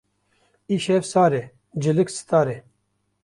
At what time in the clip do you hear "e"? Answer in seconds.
1.41-1.53, 2.55-2.63